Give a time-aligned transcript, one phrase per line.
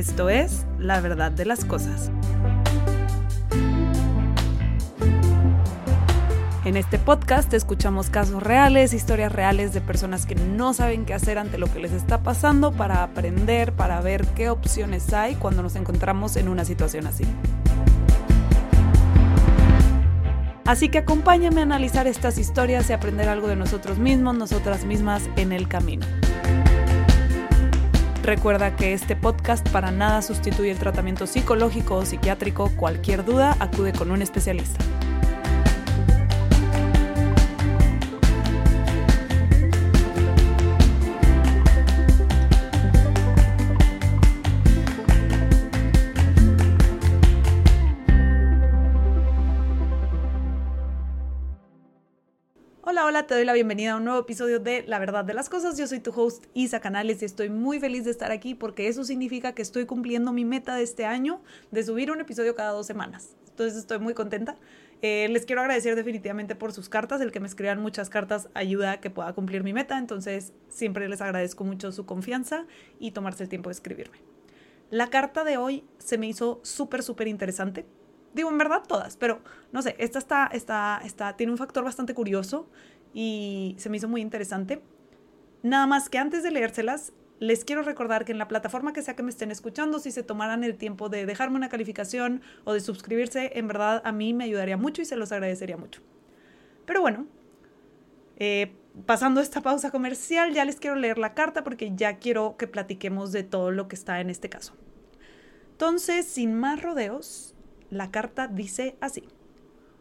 [0.00, 2.10] Esto es La verdad de las cosas.
[6.64, 11.36] En este podcast escuchamos casos reales, historias reales de personas que no saben qué hacer
[11.36, 15.76] ante lo que les está pasando para aprender, para ver qué opciones hay cuando nos
[15.76, 17.24] encontramos en una situación así.
[20.64, 25.28] Así que acompáñame a analizar estas historias y aprender algo de nosotros mismos, nosotras mismas
[25.36, 26.06] en el camino.
[28.22, 32.70] Recuerda que este podcast para nada sustituye el tratamiento psicológico o psiquiátrico.
[32.76, 34.84] Cualquier duda, acude con un especialista.
[53.30, 55.78] Te doy la bienvenida a un nuevo episodio de La Verdad de las Cosas.
[55.78, 59.04] Yo soy tu host Isa Canales y estoy muy feliz de estar aquí porque eso
[59.04, 62.88] significa que estoy cumpliendo mi meta de este año de subir un episodio cada dos
[62.88, 63.36] semanas.
[63.48, 64.56] Entonces estoy muy contenta.
[65.00, 67.20] Eh, les quiero agradecer definitivamente por sus cartas.
[67.20, 69.96] El que me escriban muchas cartas ayuda a que pueda cumplir mi meta.
[69.96, 72.66] Entonces siempre les agradezco mucho su confianza
[72.98, 74.18] y tomarse el tiempo de escribirme.
[74.90, 77.86] La carta de hoy se me hizo súper, súper interesante
[78.32, 79.40] Digo, en verdad todas, pero
[79.72, 82.68] no sé, esta está, está, está, tiene un factor bastante curioso
[83.14, 84.82] y se me hizo muy interesante.
[85.62, 89.16] Nada más que antes de leérselas, les quiero recordar que en la plataforma que sea
[89.16, 92.80] que me estén escuchando, si se tomaran el tiempo de dejarme una calificación o de
[92.80, 96.02] suscribirse, en verdad a mí me ayudaría mucho y se los agradecería mucho.
[96.84, 97.26] Pero bueno,
[98.36, 98.72] eh,
[99.06, 103.32] pasando esta pausa comercial, ya les quiero leer la carta porque ya quiero que platiquemos
[103.32, 104.74] de todo lo que está en este caso.
[105.72, 107.54] Entonces, sin más rodeos,
[107.88, 109.24] la carta dice así.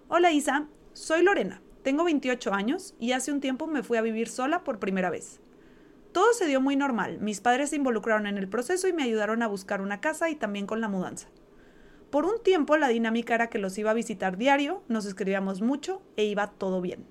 [0.10, 4.30] Hola Isa, soy Lorena, tengo 28 años y hace un tiempo me fui a vivir
[4.30, 5.40] sola por primera vez.
[6.12, 9.42] Todo se dio muy normal, mis padres se involucraron en el proceso y me ayudaron
[9.42, 11.30] a buscar una casa y también con la mudanza.
[12.12, 16.04] Por un tiempo la dinámica era que los iba a visitar diario, nos escribíamos mucho
[16.16, 17.08] e iba todo bien.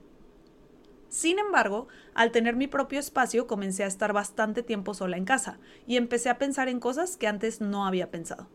[1.09, 5.59] Sin embargo, al tener mi propio espacio comencé a estar bastante tiempo sola en casa
[5.89, 8.47] y empecé a pensar en cosas que antes no había pensado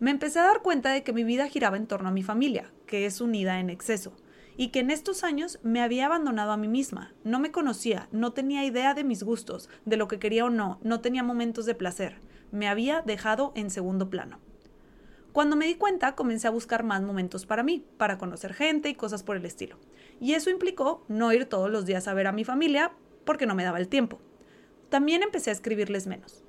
[0.00, 2.72] me empecé a dar cuenta de que mi vida giraba en torno a mi familia,
[2.86, 4.16] que es unida en exceso,
[4.60, 7.14] y que en estos años me había abandonado a mí misma.
[7.24, 10.78] No me conocía, no tenía idea de mis gustos, de lo que quería o no,
[10.82, 12.18] no tenía momentos de placer.
[12.52, 14.38] Me había dejado en segundo plano.
[15.32, 18.94] Cuando me di cuenta, comencé a buscar más momentos para mí, para conocer gente y
[18.94, 19.78] cosas por el estilo.
[20.20, 22.92] Y eso implicó no ir todos los días a ver a mi familia
[23.24, 24.20] porque no me daba el tiempo.
[24.90, 26.44] También empecé a escribirles menos.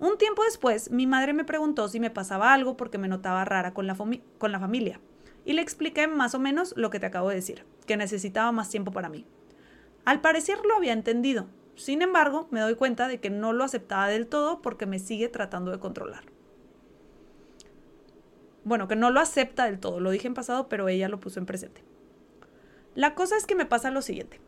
[0.00, 3.74] Un tiempo después, mi madre me preguntó si me pasaba algo porque me notaba rara
[3.74, 3.96] con la,
[4.38, 5.00] con la familia.
[5.48, 8.68] Y le expliqué más o menos lo que te acabo de decir, que necesitaba más
[8.68, 9.24] tiempo para mí.
[10.04, 11.46] Al parecer lo había entendido.
[11.74, 15.30] Sin embargo, me doy cuenta de que no lo aceptaba del todo porque me sigue
[15.30, 16.24] tratando de controlar.
[18.64, 21.40] Bueno, que no lo acepta del todo, lo dije en pasado, pero ella lo puso
[21.40, 21.82] en presente.
[22.94, 24.42] La cosa es que me pasa lo siguiente.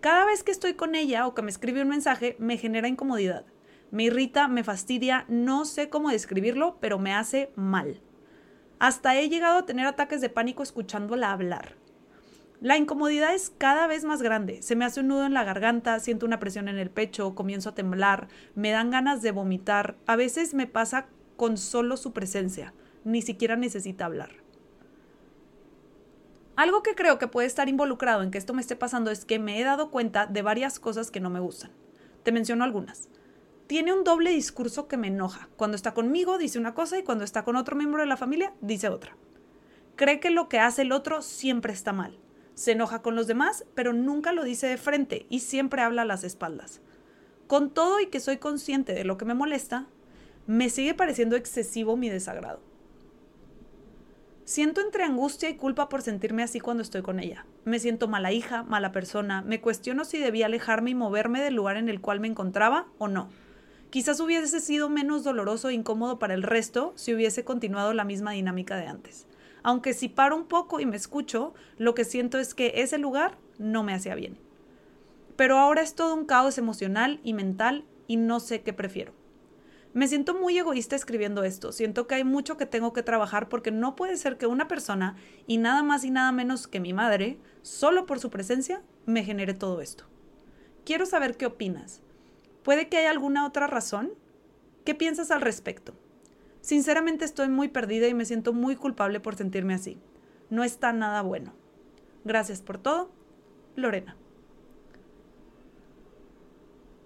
[0.00, 3.44] Cada vez que estoy con ella o que me escribe un mensaje, me genera incomodidad
[3.90, 8.00] me irrita, me fastidia, no sé cómo describirlo, pero me hace mal.
[8.80, 11.76] Hasta he llegado a tener ataques de pánico escuchándola hablar.
[12.62, 14.62] La incomodidad es cada vez más grande.
[14.62, 17.68] Se me hace un nudo en la garganta, siento una presión en el pecho, comienzo
[17.68, 19.96] a temblar, me dan ganas de vomitar.
[20.06, 22.72] A veces me pasa con solo su presencia.
[23.04, 24.30] Ni siquiera necesita hablar.
[26.56, 29.38] Algo que creo que puede estar involucrado en que esto me esté pasando es que
[29.38, 31.70] me he dado cuenta de varias cosas que no me gustan.
[32.22, 33.10] Te menciono algunas
[33.70, 35.48] tiene un doble discurso que me enoja.
[35.54, 38.52] Cuando está conmigo dice una cosa y cuando está con otro miembro de la familia
[38.60, 39.16] dice otra.
[39.94, 42.18] Cree que lo que hace el otro siempre está mal.
[42.54, 46.04] Se enoja con los demás, pero nunca lo dice de frente y siempre habla a
[46.04, 46.80] las espaldas.
[47.46, 49.86] Con todo y que soy consciente de lo que me molesta,
[50.48, 52.58] me sigue pareciendo excesivo mi desagrado.
[54.42, 57.46] Siento entre angustia y culpa por sentirme así cuando estoy con ella.
[57.64, 61.76] Me siento mala hija, mala persona, me cuestiono si debía alejarme y moverme del lugar
[61.76, 63.28] en el cual me encontraba o no.
[63.90, 68.30] Quizás hubiese sido menos doloroso e incómodo para el resto si hubiese continuado la misma
[68.30, 69.26] dinámica de antes.
[69.64, 73.36] Aunque si paro un poco y me escucho, lo que siento es que ese lugar
[73.58, 74.38] no me hacía bien.
[75.34, 79.12] Pero ahora es todo un caos emocional y mental y no sé qué prefiero.
[79.92, 81.72] Me siento muy egoísta escribiendo esto.
[81.72, 85.16] Siento que hay mucho que tengo que trabajar porque no puede ser que una persona,
[85.48, 89.52] y nada más y nada menos que mi madre, solo por su presencia, me genere
[89.52, 90.04] todo esto.
[90.84, 92.02] Quiero saber qué opinas.
[92.62, 94.12] ¿Puede que haya alguna otra razón?
[94.84, 95.94] ¿Qué piensas al respecto?
[96.60, 99.98] Sinceramente estoy muy perdida y me siento muy culpable por sentirme así.
[100.50, 101.52] No está nada bueno.
[102.24, 103.10] Gracias por todo.
[103.76, 104.16] Lorena.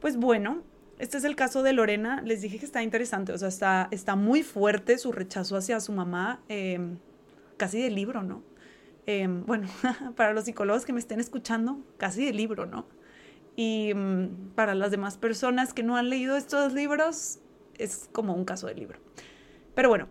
[0.00, 0.62] Pues bueno,
[0.98, 2.20] este es el caso de Lorena.
[2.22, 5.92] Les dije que está interesante, o sea, está, está muy fuerte su rechazo hacia su
[5.92, 6.98] mamá, em,
[7.56, 8.42] casi de libro, ¿no?
[9.06, 9.68] Em, bueno,
[10.16, 12.86] para los psicólogos que me estén escuchando, casi de libro, ¿no?
[13.56, 17.38] Y mm, para las demás personas que no han leído estos libros,
[17.78, 18.98] es como un caso de libro.
[19.74, 20.08] Pero bueno,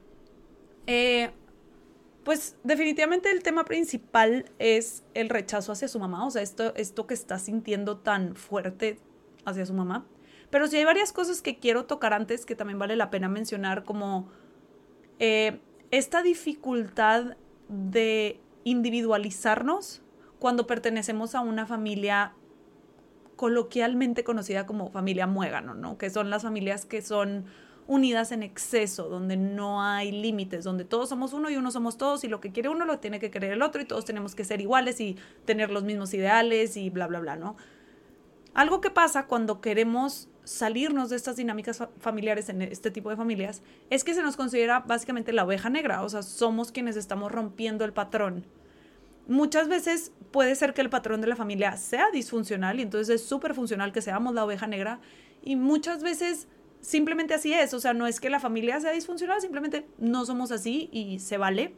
[0.88, 1.32] eh,
[2.24, 7.06] pues definitivamente el tema principal es el rechazo hacia su mamá, o sea, esto, esto
[7.06, 9.00] que está sintiendo tan fuerte
[9.46, 10.06] hacia su mamá.
[10.50, 13.84] Pero sí hay varias cosas que quiero tocar antes que también vale la pena mencionar,
[13.84, 14.30] como
[15.20, 15.60] eh,
[15.92, 17.38] esta dificultad
[17.68, 20.02] de individualizarnos
[20.40, 22.34] cuando pertenecemos a una familia
[23.36, 25.98] coloquialmente conocida como familia muégano, ¿no?
[25.98, 27.46] Que son las familias que son
[27.88, 32.24] unidas en exceso, donde no hay límites, donde todos somos uno y uno somos todos
[32.24, 34.46] y lo que quiere uno lo tiene que querer el otro y todos tenemos que
[34.46, 37.58] ser iguales y tener los mismos ideales y bla, bla, bla, ¿no?
[38.54, 43.62] Algo que pasa cuando queremos salirnos de estas dinámicas familiares en este tipo de familias
[43.90, 47.84] es que se nos considera básicamente la oveja negra, o sea, somos quienes estamos rompiendo
[47.86, 48.46] el patrón.
[49.28, 53.28] Muchas veces puede ser que el patrón de la familia sea disfuncional y entonces es
[53.28, 55.00] súper funcional que seamos la oveja negra
[55.42, 56.48] y muchas veces
[56.82, 60.52] simplemente así es, o sea, no es que la familia sea disfuncional, simplemente no somos
[60.52, 61.74] así y se vale.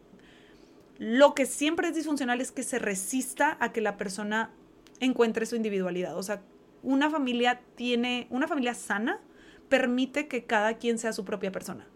[0.98, 4.52] Lo que siempre es disfuncional es que se resista a que la persona
[5.00, 6.42] encuentre su individualidad, o sea,
[6.82, 9.20] una familia tiene, una familia sana
[9.70, 11.88] permite que cada quien sea su propia persona.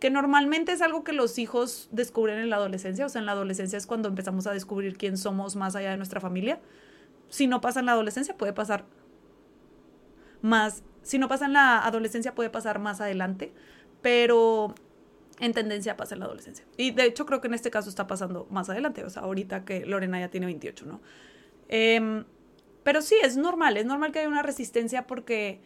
[0.00, 3.32] Que normalmente es algo que los hijos descubren en la adolescencia, o sea, en la
[3.32, 6.58] adolescencia es cuando empezamos a descubrir quién somos más allá de nuestra familia.
[7.28, 8.86] Si no pasa en la adolescencia, puede pasar
[10.42, 13.52] más, si no pasa en la adolescencia, puede pasar más adelante,
[14.00, 14.74] pero
[15.38, 16.64] en tendencia pasa en la adolescencia.
[16.76, 19.64] Y de hecho creo que en este caso está pasando más adelante, o sea, ahorita
[19.64, 21.00] que Lorena ya tiene 28, ¿no?
[21.68, 22.24] Eh,
[22.82, 25.60] pero sí, es normal, es normal que haya una resistencia porque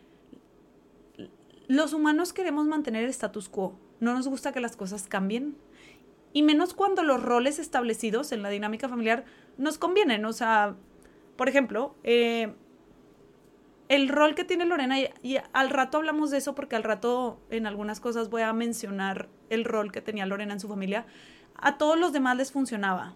[1.69, 3.79] los humanos queremos mantener el status quo.
[4.01, 5.57] No nos gusta que las cosas cambien.
[6.33, 9.25] Y menos cuando los roles establecidos en la dinámica familiar
[9.57, 10.25] nos convienen.
[10.25, 10.77] O sea,
[11.37, 12.55] por ejemplo, eh,
[13.89, 17.39] el rol que tiene Lorena, y, y, al rato hablamos de eso porque al rato
[17.51, 21.07] en algunas cosas voy a mencionar el rol que tenía Lorena en su familia,
[21.57, 23.15] a todos los demás les funcionaba.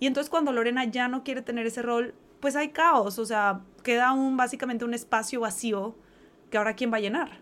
[0.00, 3.62] Y entonces cuando Lorena ya no quiere tener ese rol, pues hay caos, o sea,
[3.82, 5.96] queda un, básicamente un espacio vacío
[6.50, 7.40] que ahora quién va a llenar.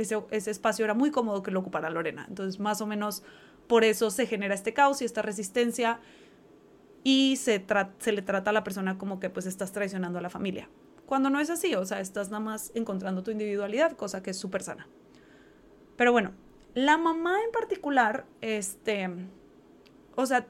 [0.00, 2.26] Ese, ese espacio era muy cómodo que lo ocupara Lorena.
[2.28, 3.22] Entonces, más o menos
[3.66, 6.00] por eso se genera este caos y esta resistencia
[7.04, 7.64] y se,
[7.98, 10.68] se le trata a la persona como que pues estás traicionando a la familia.
[11.06, 14.36] Cuando no es así, o sea, estás nada más encontrando tu individualidad, cosa que es
[14.36, 14.86] súper sana.
[15.96, 16.32] Pero bueno,
[16.74, 19.08] la mamá en particular, este,
[20.14, 20.46] o sea,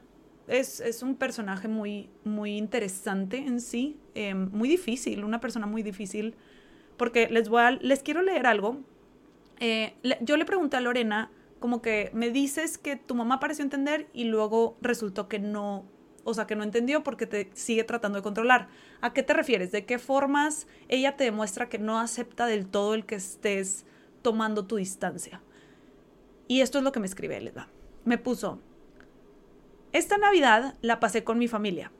[0.47, 6.35] es, un personaje muy, muy interesante en sí, em, muy difícil, una persona muy difícil,
[6.97, 8.79] porque les voy a, les quiero leer algo.
[9.61, 14.09] Eh, yo le pregunté a Lorena, como que me dices que tu mamá pareció entender
[14.11, 15.85] y luego resultó que no,
[16.23, 18.69] o sea, que no entendió porque te sigue tratando de controlar.
[19.01, 19.71] ¿A qué te refieres?
[19.71, 23.85] ¿De qué formas ella te demuestra que no acepta del todo el que estés
[24.23, 25.43] tomando tu distancia?
[26.47, 27.69] Y esto es lo que me escribe Elena.
[28.03, 28.59] Me puso,
[29.91, 31.91] esta Navidad la pasé con mi familia.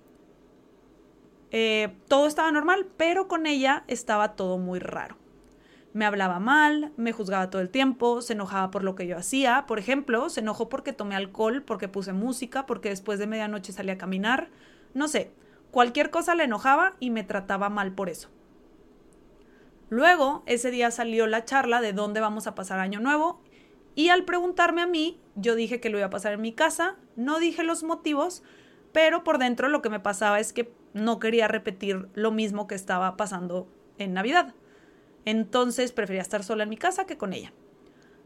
[1.52, 5.21] Eh, todo estaba normal, pero con ella estaba todo muy raro.
[5.94, 9.66] Me hablaba mal, me juzgaba todo el tiempo, se enojaba por lo que yo hacía.
[9.68, 13.92] Por ejemplo, se enojó porque tomé alcohol, porque puse música, porque después de medianoche salí
[13.92, 14.50] a caminar.
[14.94, 15.32] No sé,
[15.72, 18.30] cualquier cosa le enojaba y me trataba mal por eso.
[19.90, 23.42] Luego, ese día salió la charla de dónde vamos a pasar año nuevo
[23.94, 26.96] y al preguntarme a mí, yo dije que lo iba a pasar en mi casa,
[27.18, 28.42] no dije los motivos,
[28.94, 32.76] pero por dentro lo que me pasaba es que no quería repetir lo mismo que
[32.76, 33.68] estaba pasando
[33.98, 34.54] en Navidad.
[35.26, 37.54] Entonces prefería estar sola en mi casa que con ella.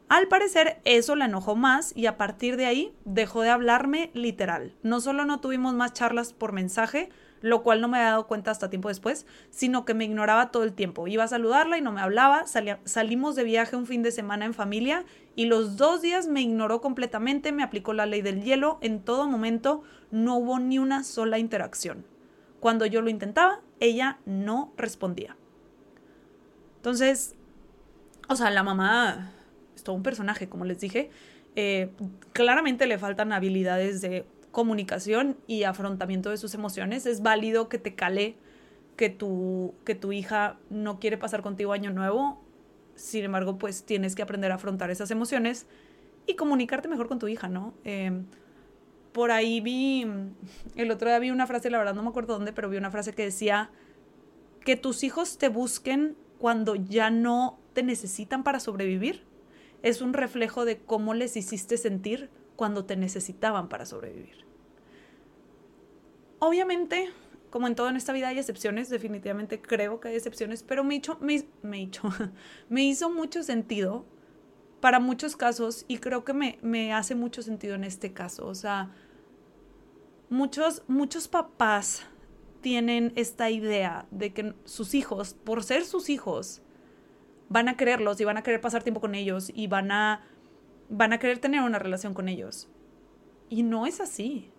[0.07, 4.73] Al parecer eso la enojó más y a partir de ahí dejó de hablarme literal.
[4.83, 7.09] No solo no tuvimos más charlas por mensaje,
[7.41, 10.63] lo cual no me había dado cuenta hasta tiempo después, sino que me ignoraba todo
[10.63, 11.07] el tiempo.
[11.07, 12.45] Iba a saludarla y no me hablaba,
[12.83, 16.81] salimos de viaje un fin de semana en familia y los dos días me ignoró
[16.81, 21.39] completamente, me aplicó la ley del hielo, en todo momento no hubo ni una sola
[21.39, 22.05] interacción.
[22.59, 25.35] Cuando yo lo intentaba, ella no respondía.
[26.85, 27.33] Entonces,
[28.29, 29.31] o sea, la mamá
[29.75, 31.09] es todo un personaje, como les dije.
[31.55, 31.89] Eh,
[32.31, 37.07] claramente le faltan habilidades de comunicación y afrontamiento de sus emociones.
[37.07, 38.35] Es válido que te cale
[38.97, 42.39] que tu, que tu hija no quiere pasar contigo año nuevo.
[42.93, 45.65] Sin embargo, pues tienes que aprender a afrontar esas emociones
[46.27, 47.73] y comunicarte mejor con tu hija, ¿no?
[47.83, 48.27] Em,
[49.11, 50.05] por ahí vi,
[50.75, 52.91] el otro día vi una frase, la verdad no me acuerdo dónde, pero vi una
[52.91, 53.71] frase que decía
[54.63, 56.15] que tus hijos te busquen
[56.45, 59.23] cuando ya no te necesitan para sobrevivir
[59.81, 64.45] es un reflejo de cómo les hiciste sentir cuando te necesitaban para sobrevivir.
[66.37, 67.09] Obviamente,
[67.49, 70.97] como en todo en esta vida hay excepciones, definitivamente creo que hay excepciones, pero me,
[70.97, 71.89] hizo, me, me,
[72.69, 74.05] me hizo mucho sentido
[74.81, 78.45] para muchos casos y creo que me, me hace mucho sentido en este caso.
[78.45, 78.91] O sea,
[80.29, 82.05] muchos, muchos papás
[82.65, 86.63] tienen esta idea de que sus hijos, por ser sus hijos,
[87.47, 90.23] van a quererlos y van a querer pasar tiempo con ellos y van a,
[90.89, 92.67] van a querer tener una relación con ellos.
[93.49, 94.49] Y no es así.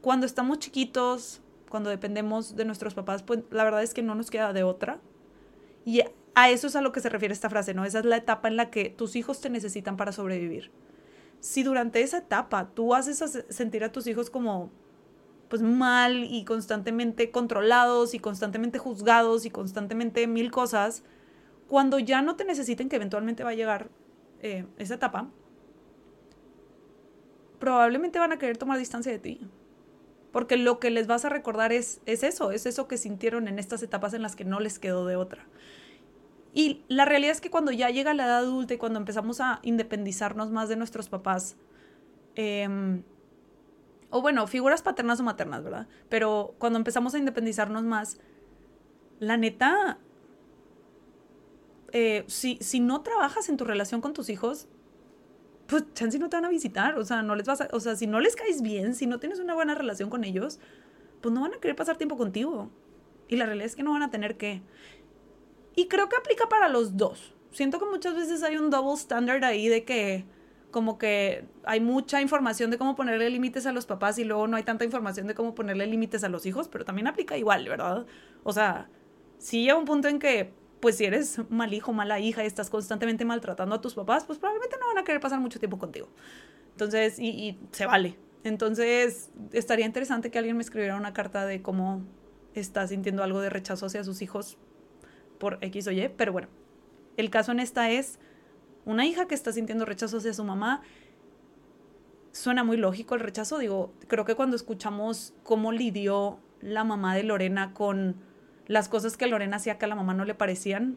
[0.00, 4.30] Cuando estamos chiquitos, cuando dependemos de nuestros papás, pues la verdad es que no nos
[4.30, 4.98] queda de otra.
[5.84, 6.00] Y
[6.34, 7.84] a eso es a lo que se refiere esta frase, ¿no?
[7.84, 10.70] Esa es la etapa en la que tus hijos te necesitan para sobrevivir.
[11.40, 14.70] Si durante esa etapa tú haces sentir a tus hijos como
[15.48, 21.02] pues mal y constantemente controlados y constantemente juzgados y constantemente mil cosas,
[21.68, 23.88] cuando ya no te necesiten, que eventualmente va a llegar
[24.40, 25.28] eh, esa etapa,
[27.58, 29.40] probablemente van a querer tomar distancia de ti.
[30.32, 33.58] Porque lo que les vas a recordar es, es eso, es eso que sintieron en
[33.58, 35.46] estas etapas en las que no les quedó de otra.
[36.52, 39.60] Y la realidad es que cuando ya llega la edad adulta y cuando empezamos a
[39.62, 41.56] independizarnos más de nuestros papás,
[42.34, 43.02] em,
[44.16, 45.88] o bueno, figuras paternas o maternas, ¿verdad?
[46.08, 48.18] Pero cuando empezamos a independizarnos más,
[49.18, 49.98] la neta,
[51.92, 54.68] eh, si, si no trabajas en tu relación con tus hijos,
[55.66, 57.94] pues chance no te van a visitar, o sea, no les vas a, o sea,
[57.94, 60.60] si no les caes bien, si no tienes una buena relación con ellos,
[61.20, 62.70] pues no van a querer pasar tiempo contigo.
[63.28, 64.62] Y la realidad es que no van a tener que.
[65.74, 67.34] Y creo que aplica para los dos.
[67.50, 70.24] Siento que muchas veces hay un double standard ahí de que
[70.70, 74.56] como que hay mucha información de cómo ponerle límites a los papás y luego no
[74.56, 78.06] hay tanta información de cómo ponerle límites a los hijos, pero también aplica igual, ¿verdad?
[78.42, 78.88] O sea,
[79.38, 82.68] sí llega un punto en que pues si eres mal hijo, mala hija y estás
[82.70, 86.08] constantemente maltratando a tus papás, pues probablemente no van a querer pasar mucho tiempo contigo.
[86.72, 88.18] Entonces, y, y se vale.
[88.44, 92.04] Entonces, estaría interesante que alguien me escribiera una carta de cómo
[92.54, 94.58] está sintiendo algo de rechazo hacia sus hijos
[95.38, 96.48] por X o Y, pero bueno,
[97.16, 98.18] el caso en esta es
[98.86, 100.80] una hija que está sintiendo rechazo hacia su mamá.
[102.32, 107.24] Suena muy lógico el rechazo, digo, creo que cuando escuchamos cómo lidió la mamá de
[107.24, 108.16] Lorena con
[108.66, 110.96] las cosas que Lorena hacía que a la mamá no le parecían,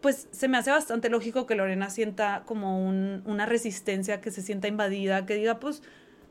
[0.00, 4.66] pues se me hace bastante lógico que Lorena sienta como una resistencia, que se sienta
[4.66, 5.82] invadida, que diga, pues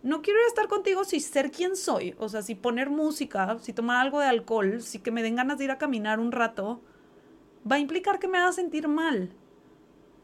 [0.01, 3.97] no quiero estar contigo si ser quien soy, o sea, si poner música, si tomar
[3.97, 6.81] algo de alcohol, si que me den ganas de ir a caminar un rato,
[7.69, 9.29] va a implicar que me haga sentir mal.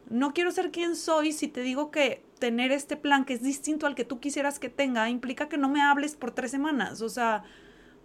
[0.08, 3.86] No quiero ser quien soy si te digo que tener este plan que es distinto
[3.86, 7.08] al que tú quisieras que tenga implica que no me hables por tres semanas, o
[7.08, 7.44] sea,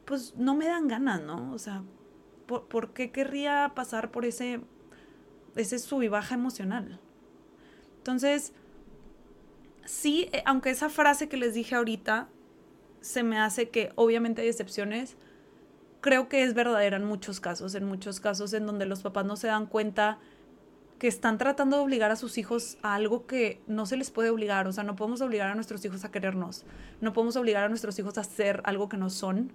[0.05, 1.51] pues no me dan ganas, ¿no?
[1.53, 1.83] O sea,
[2.47, 4.61] ¿por, qué querría pasar por ese,
[5.55, 6.99] ese sub y baja emocional?
[7.97, 8.53] Entonces,
[9.85, 12.29] sí, eh, aunque esa frase que les dije ahorita
[13.01, 15.17] se me hace que obviamente hay excepciones,
[16.01, 19.35] creo que es verdadera en muchos casos, en muchos casos en donde los papás no
[19.35, 20.19] se dan cuenta
[21.01, 24.29] que están tratando de obligar a sus hijos a algo que no se les puede
[24.29, 26.63] obligar, o sea, no podemos obligar a nuestros hijos a querernos,
[26.99, 29.51] no podemos obligar a nuestros hijos a hacer algo que no son.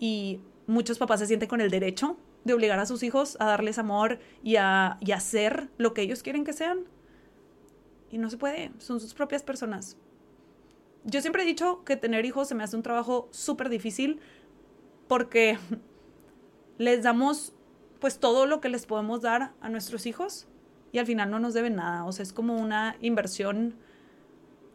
[0.00, 3.78] Y muchos papás se sienten con el derecho de obligar a sus hijos a darles
[3.78, 6.86] amor y a, y hacer lo que ellos quieren que sean.
[8.10, 9.96] Y no se puede, son sus propias personas.
[11.04, 14.18] Yo siempre he dicho que tener hijos se me hace un trabajo súper difícil
[15.06, 15.56] porque
[16.78, 17.54] les damos
[18.00, 20.48] pues todo lo que les podemos dar a nuestros hijos
[20.92, 22.04] y al final no nos deben nada.
[22.04, 23.74] O sea, es como una inversión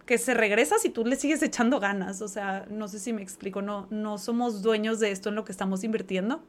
[0.05, 2.21] que se regresa si tú le sigues echando ganas.
[2.21, 5.43] O sea, no sé si me explico, no, no somos dueños de esto en lo
[5.43, 6.43] que estamos invirtiendo.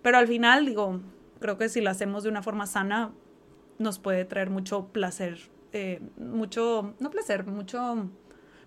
[0.00, 1.00] Pero al final, digo,
[1.40, 3.12] creo que si lo hacemos de una forma sana,
[3.78, 5.38] nos puede traer mucho placer,
[5.72, 8.08] eh, mucho, no placer, mucho,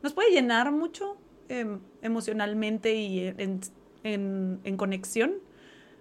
[0.03, 1.17] nos puede llenar mucho
[1.47, 3.61] em, emocionalmente y en,
[4.03, 5.35] en conexión.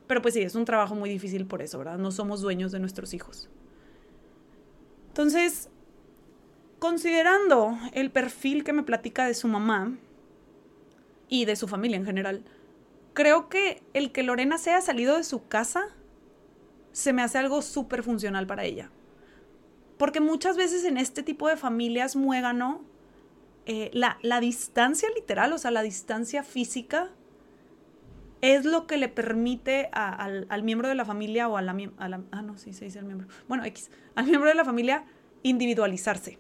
[0.07, 1.99] Pero pues sí, es un trabajo muy difícil por eso, ¿verdad?
[1.99, 3.49] No somos dueños de nuestros hijos.
[5.09, 5.71] Entonces,
[6.85, 9.97] Considerando el perfil que me platica de su mamá
[11.31, 12.45] y de su familia en general,
[13.15, 15.87] creo que el que Lorena sea salido de su casa
[16.93, 18.91] se me hace algo súper funcional para ella.
[19.97, 22.83] Porque muchas veces en este tipo de familias muégano,
[23.65, 27.09] eh, la, distancia literal, o sea, la distancia física,
[28.45, 31.63] es lo que le permite al, miembro de la familia o a a
[32.09, 33.27] la, Ah, no, sí se dice el miembro.
[33.49, 33.91] Bueno, X.
[34.17, 35.07] Al miembro de la familia
[35.43, 36.39] individualizarse.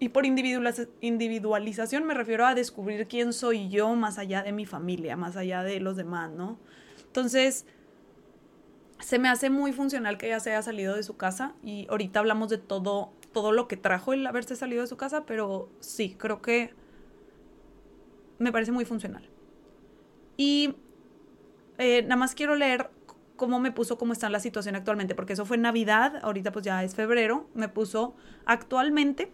[0.00, 5.16] Y por individualización me refiero a descubrir quién soy yo más allá de mi familia,
[5.16, 6.58] más allá de los demás, ¿no?
[7.06, 7.66] Entonces,
[8.98, 12.18] se me hace muy funcional que ella se haya salido de su casa y ahorita
[12.18, 16.16] hablamos de todo, todo lo que trajo el haberse salido de su casa, pero sí,
[16.18, 16.74] creo que
[18.40, 19.30] me parece muy funcional.
[20.36, 20.74] Y
[21.78, 22.90] eh, nada más quiero leer
[23.36, 26.82] cómo me puso cómo está la situación actualmente, porque eso fue Navidad, ahorita pues ya
[26.84, 28.14] es febrero, me puso
[28.46, 29.32] actualmente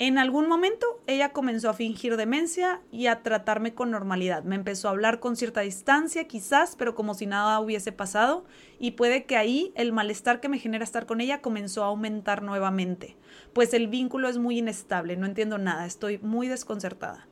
[0.00, 4.44] en algún momento ella comenzó a fingir demencia y a tratarme con normalidad.
[4.44, 8.46] Me empezó a hablar con cierta distancia, quizás, pero como si nada hubiese pasado,
[8.78, 12.42] y puede que ahí el malestar que me genera estar con ella comenzó a aumentar
[12.42, 13.18] nuevamente,
[13.52, 17.28] pues el vínculo es muy inestable, no entiendo nada, estoy muy desconcertada.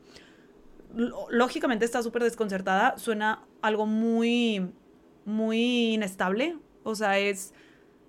[0.95, 4.73] Lógicamente está súper desconcertada, suena algo muy,
[5.25, 7.53] muy inestable, o sea, es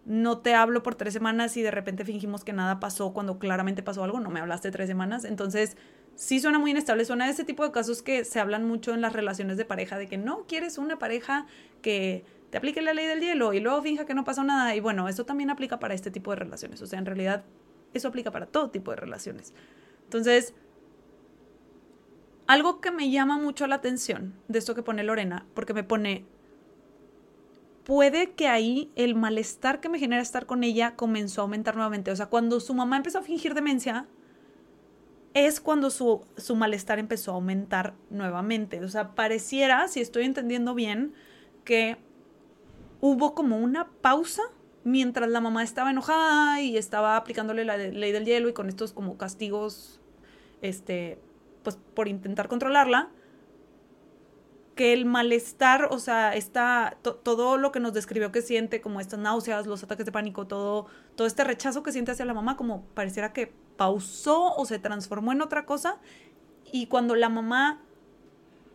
[0.05, 3.83] no te hablo por tres semanas y de repente fingimos que nada pasó cuando claramente
[3.83, 5.23] pasó algo, no me hablaste tres semanas.
[5.23, 5.77] Entonces,
[6.15, 9.13] sí suena muy inestable, suena ese tipo de casos que se hablan mucho en las
[9.13, 11.45] relaciones de pareja, de que no quieres una pareja
[11.81, 14.75] que te aplique la ley del hielo y luego finja que no pasó nada.
[14.75, 16.81] Y bueno, eso también aplica para este tipo de relaciones.
[16.81, 17.43] O sea, en realidad,
[17.93, 19.53] eso aplica para todo tipo de relaciones.
[20.05, 20.55] Entonces,
[22.49, 26.25] algo que me llama mucho la atención de esto que pone Lorena, porque me pone,
[27.83, 32.09] puede que ahí el malestar que me genera estar con ella comenzó a aumentar nuevamente.
[32.09, 34.07] O sea, cuando su mamá empezó a fingir demencia,
[35.35, 38.83] es cuando su, su, malestar empezó a aumentar nuevamente.
[38.83, 41.13] O sea, pareciera, si estoy entendiendo bien,
[41.65, 41.97] que
[42.99, 44.41] hubo como una pausa
[44.83, 48.91] mientras la mamá estaba enojada y estaba aplicándole la ley del hielo y con estos
[48.91, 50.01] como castigos,
[50.63, 51.19] este,
[51.63, 53.09] pues por intentar controlarla
[54.79, 59.19] que el malestar, o sea, está todo lo que nos describió que siente, como estas
[59.19, 60.85] náuseas, los ataques de pánico, todo,
[61.15, 65.33] todo este rechazo que siente hacia la mamá, como pareciera que pausó o se transformó
[65.33, 65.97] en otra cosa.
[66.71, 67.81] Y cuando la mamá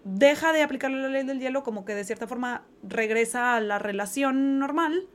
[0.05, 3.79] deja de aplicarle la ley del hielo, como que de cierta forma regresa a la
[3.79, 5.09] relación normal,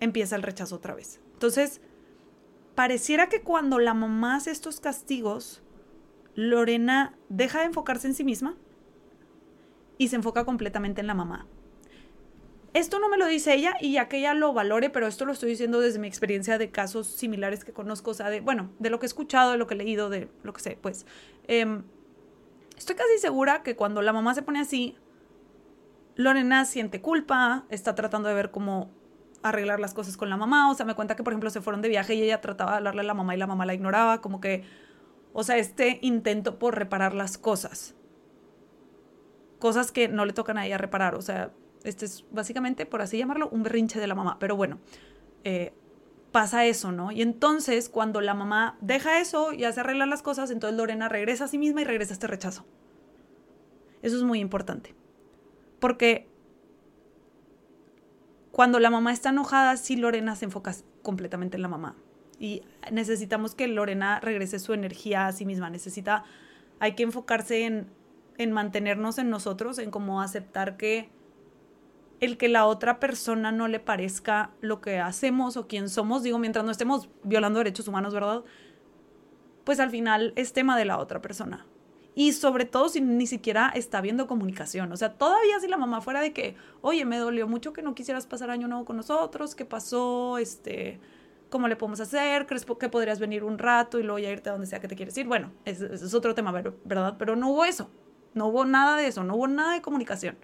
[0.00, 1.20] empieza el rechazo otra vez.
[1.32, 1.80] Entonces,
[2.74, 5.62] pareciera que cuando la mamá hace estos castigos,
[6.34, 8.56] Lorena deja de enfocarse en sí misma
[9.98, 11.46] y se enfoca completamente en la mamá.
[12.74, 15.32] Esto no me lo dice ella y ya que ella lo valore, pero esto lo
[15.32, 18.88] estoy diciendo desde mi experiencia de casos similares que conozco, o sea, de, bueno, de
[18.88, 21.04] lo que he escuchado, de lo que he leído, de lo que sé, pues.
[21.48, 21.82] Em,
[22.78, 24.96] estoy casi segura que cuando la mamá se pone así,
[26.16, 28.90] Lorena siente culpa, está tratando de ver cómo
[29.42, 31.82] arreglar las cosas con la mamá, o sea, me cuenta que, por ejemplo, se fueron
[31.82, 34.22] de viaje y ella trataba de hablarle a la mamá y la mamá la ignoraba,
[34.22, 34.64] como que,
[35.32, 37.94] o sea, este intento por reparar las cosas
[39.62, 41.14] cosas que no le tocan a ella reparar.
[41.14, 41.52] O sea,
[41.84, 44.36] este es básicamente, por así llamarlo, un berrinche de la mamá.
[44.40, 44.80] Pero bueno,
[45.44, 45.72] eh,
[46.32, 47.12] pasa eso, ¿no?
[47.12, 51.44] Y entonces, cuando la mamá deja eso y hace arreglar las cosas, entonces Lorena regresa
[51.44, 52.64] a sí misma y regresa a este rechazo.
[54.02, 54.96] Eso es muy importante.
[55.78, 56.28] Porque
[58.50, 61.94] cuando la mamá está enojada, sí Lorena se enfoca completamente en la mamá.
[62.42, 65.70] Y necesitamos que Lorena regrese su energía a sí misma.
[65.70, 66.24] Necesita,
[66.80, 67.86] hay que enfocarse en
[68.38, 71.10] en mantenernos en nosotros, en cómo aceptar que
[72.20, 76.38] el que la otra persona no le parezca lo que hacemos o quién somos, digo,
[76.38, 78.44] mientras no estemos violando derechos humanos, ¿verdad?
[79.64, 81.66] Pues al final es tema de la otra persona.
[82.14, 84.92] Y sobre todo si ni siquiera está habiendo comunicación.
[84.92, 87.94] O sea, todavía si la mamá fuera de que, oye, me dolió mucho que no
[87.94, 90.38] quisieras pasar año nuevo con nosotros, ¿qué pasó?
[90.38, 91.00] Este,
[91.52, 92.46] ¿cómo le podemos hacer?
[92.46, 94.96] ¿Crees que podrías venir un rato y luego ya irte a donde sea que te
[94.96, 95.26] quieres ir?
[95.26, 97.16] Bueno, ese es otro tema, ¿verdad?
[97.18, 97.90] Pero no hubo eso.
[98.34, 100.38] No hubo nada de eso, no hubo nada de comunicación.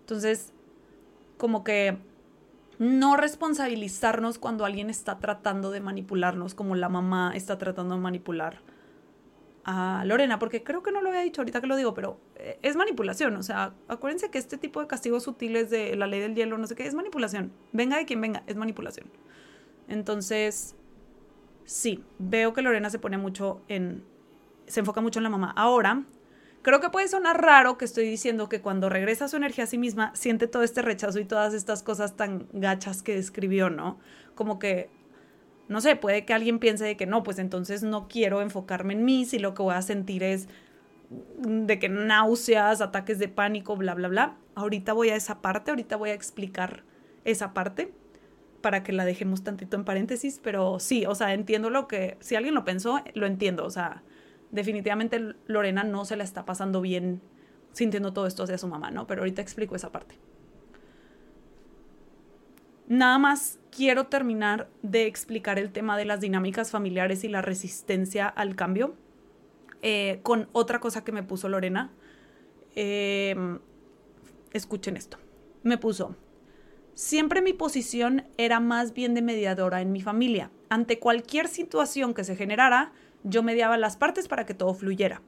[0.00, 0.52] Entonces,
[1.38, 1.96] como que
[2.80, 8.58] no responsabilizarnos cuando alguien está tratando de manipularnos, como la mamá está tratando de manipular
[9.64, 12.58] a Lorena, porque creo que no lo había dicho ahorita que lo digo, pero eh,
[12.62, 13.36] es manipulación.
[13.36, 16.66] O sea, acuérdense que este tipo de castigos sutiles de la ley del hielo, no
[16.66, 17.52] sé qué, es manipulación.
[17.72, 19.06] Venga de quien venga, es manipulación.
[19.88, 20.74] Entonces,
[21.64, 24.04] sí, veo que Lorena se pone mucho en.
[24.66, 25.52] se enfoca mucho en la mamá.
[25.56, 26.04] Ahora,
[26.64, 29.76] Creo que puede sonar raro que estoy diciendo que cuando regresa su energía a sí
[29.76, 33.98] misma, siente todo este rechazo y todas estas cosas tan gachas que describió, ¿no?
[34.34, 34.88] Como que,
[35.68, 39.04] no sé, puede que alguien piense de que no, pues entonces no quiero enfocarme en
[39.04, 40.48] mí si lo que voy a sentir es
[41.36, 44.38] de que náuseas, ataques de pánico, bla, bla, bla.
[44.54, 46.82] Ahorita voy a esa parte, ahorita voy a explicar
[47.26, 47.92] esa parte
[48.64, 52.34] para que la dejemos tantito en paréntesis, pero sí, o sea, entiendo lo que, si
[52.34, 54.02] alguien lo pensó, lo entiendo, o sea,
[54.52, 57.20] definitivamente Lorena no se la está pasando bien
[57.72, 59.06] sintiendo todo esto hacia su mamá, ¿no?
[59.06, 60.18] Pero ahorita explico esa parte.
[62.88, 68.28] Nada más quiero terminar de explicar el tema de las dinámicas familiares y la resistencia
[68.28, 68.94] al cambio
[69.82, 71.92] eh, con otra cosa que me puso Lorena.
[72.74, 73.58] Em,
[74.54, 75.18] escuchen esto.
[75.62, 76.16] Me puso,
[76.94, 80.50] Siempre mi posición era más bien de mediadora en mi familia.
[80.68, 82.92] Ante cualquier situación que se generara,
[83.24, 85.20] yo mediaba las partes para que todo fluyera.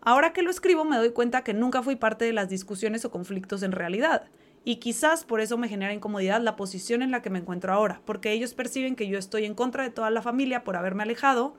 [0.00, 3.10] Ahora que lo escribo me doy cuenta que nunca fui parte de las discusiones o
[3.10, 4.30] conflictos en realidad.
[4.64, 8.00] Y quizás por eso me genera incomodidad la posición en la que me encuentro ahora,
[8.04, 11.54] porque ellos perciben que yo estoy en contra de toda la familia por haberme alejado,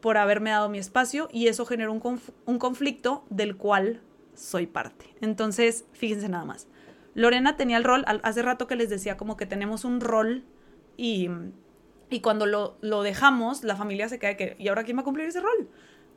[0.00, 4.02] por haberme dado mi espacio, y eso genera un, conflicto del cual
[4.34, 5.06] soy parte.
[5.20, 6.68] Entonces, fíjense nada más.
[7.14, 10.44] Lorena tenía el rol, hace rato que les decía como que tenemos un rol
[10.96, 11.28] y,
[12.08, 15.04] y cuando lo, lo, dejamos, la familia se queda que, ¿y ahora quién va a
[15.04, 15.68] cumplir ese rol?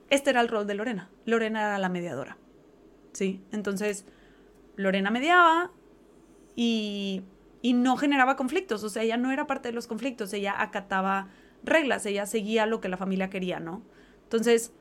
[0.10, 1.10] Este era el rol de Lorena.
[1.26, 2.38] Lorena era la mediadora.
[3.14, 3.44] ¿Sí?
[3.52, 4.06] Entonces,
[4.76, 5.72] Lorena mediaba
[6.56, 7.24] y,
[7.62, 11.30] y no generaba conflictos, o sea, ella no era parte de los conflictos, ella acataba
[11.64, 13.82] reglas, ella seguía lo que la familia quería, ¿no?
[14.24, 14.74] Entonces,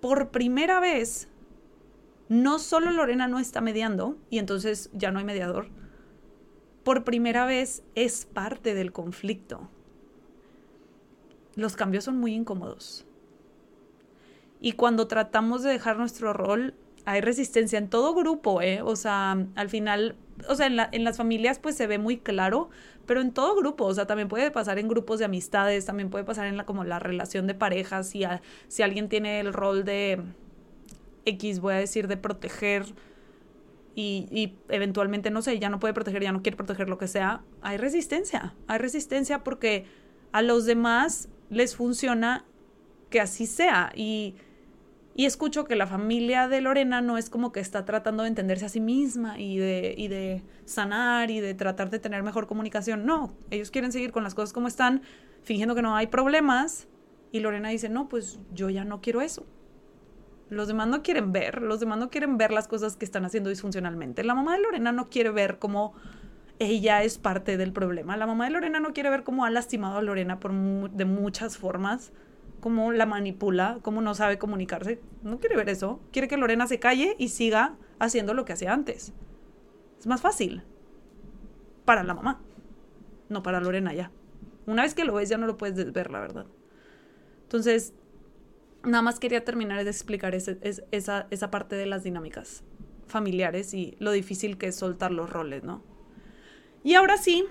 [0.00, 1.28] por primera vez,
[2.30, 5.66] no solo Lorena no está mediando y entonces ya no hay mediador,
[6.84, 9.68] por primera vez es parte del conflicto.
[11.56, 13.04] Los cambios son muy incómodos.
[14.60, 18.80] Y cuando tratamos de dejar nuestro rol, hay resistencia en todo grupo, ¿eh?
[18.80, 20.14] O sea, al final,
[20.48, 22.70] o sea, en, las familias pues se ve muy claro,
[23.06, 26.24] pero en todo grupo, o sea, también puede pasar en grupos de amistades, también puede
[26.24, 28.14] pasar en la, como la relación de parejas,
[28.68, 30.22] si alguien tiene el rol de
[31.24, 32.86] X, voy a decir, de proteger
[33.94, 37.42] y, eventualmente, no sé, ya no puede proteger, ya no quiere proteger lo que sea,
[37.60, 39.84] hay resistencia, hay resistencia porque
[40.32, 42.46] a los demás les funciona
[43.10, 44.36] que así sea y
[45.14, 48.64] y escucho que la familia de Lorena no es como que está tratando de entenderse
[48.64, 53.04] a sí misma y de, y de sanar y de tratar de tener mejor comunicación.
[53.04, 55.02] No, ellos quieren seguir con las cosas como están,
[55.42, 56.88] fingiendo que no hay problemas.
[57.32, 59.44] Y Lorena dice, no, pues yo ya no quiero eso.
[60.50, 63.50] Los demás no quieren ver, los demás no quieren ver las cosas que están haciendo
[63.50, 64.24] disfuncionalmente.
[64.24, 65.94] La mamá de Lorena no quiere ver cómo
[66.58, 68.16] ella es parte del problema.
[68.16, 70.52] La mamá de Lorena no quiere ver cómo ha lastimado a Lorena por
[70.90, 72.12] de muchas formas
[72.60, 75.00] cómo la manipula, cómo no sabe comunicarse.
[75.22, 76.00] No quiere ver eso.
[76.12, 79.12] Quiere que Lorena se calle y siga haciendo lo que hacía antes.
[79.98, 80.62] Es más fácil.
[81.84, 82.40] Para la mamá.
[83.28, 84.10] No para Lorena ya.
[84.66, 86.46] Una vez que lo ves ya no lo puedes ver, la verdad.
[87.42, 87.94] Entonces,
[88.84, 92.62] nada más quería terminar de explicar esa, esa parte de las dinámicas
[93.06, 95.82] familiares y lo difícil que es soltar los roles, ¿no?
[96.82, 97.44] Y ahora sí,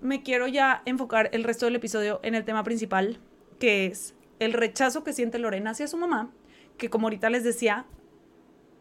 [0.00, 3.18] me quiero ya enfocar el resto del episodio en el tema principal,
[3.58, 6.30] que es el rechazo que siente Lorena hacia su mamá,
[6.76, 7.86] que como ahorita les decía,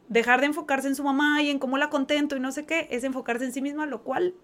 [0.09, 2.87] dejar de enfocarse en su mamá y en cómo la contento y no sé qué,
[2.91, 4.35] es enfocarse en sí misma, lo cual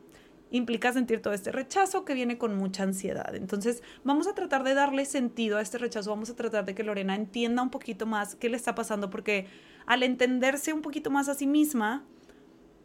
[0.51, 3.33] implica sentir todo este rechazo que viene con mucha ansiedad.
[3.35, 6.83] Entonces, vamos a tratar de darle sentido a este rechazo, vamos a tratar de que
[6.83, 9.47] Lorena entienda un poquito más qué le está pasando, porque
[9.85, 12.03] al entenderse un poquito más a sí misma,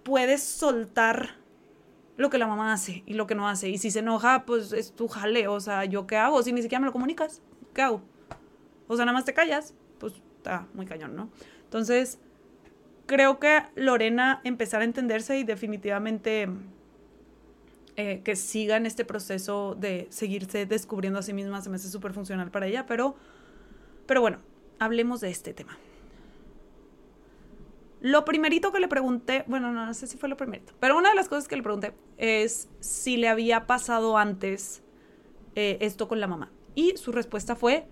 [0.05, 1.35] puedes soltar
[2.17, 3.69] lo que la mamá hace y lo que no hace.
[3.69, 6.43] Y si se enoja, pues es tu jale, o sea, ¿yo qué hago?
[6.43, 7.43] Si ni siquiera me lo comunicas,
[7.75, 8.01] ¿qué hago?
[8.87, 11.29] O sea, nada más te callas, pues está muy cañón, ¿no?
[11.65, 12.21] Entonces,
[13.07, 16.49] creo que Lorena empezar a entenderse y definitivamente
[17.97, 21.89] eh, que siga en este proceso de seguirse descubriendo a sí misma se me hace
[21.89, 23.17] súper funcional para ella, pero,
[24.07, 24.39] pero bueno,
[24.79, 25.79] hablemos de este tema.
[28.03, 31.15] Lo primerito que le pregunté, bueno, no, sé si fue lo primerito, pero una de
[31.15, 34.83] las cosas que le pregunté es si le había pasado antes
[35.55, 36.51] eh, esto con la mamá.
[36.75, 37.87] Y su respuesta fue,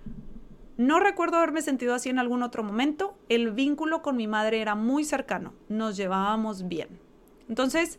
[0.76, 3.16] no recuerdo haberme sentido así en algún otro momento.
[3.30, 5.54] El vínculo con mi madre era muy cercano.
[5.70, 7.00] Nos llevábamos bien.
[7.48, 7.98] Entonces,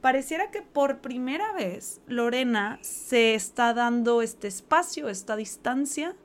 [0.00, 6.16] pareciera que por primera vez Lorena se está dando este espacio, esta distancia,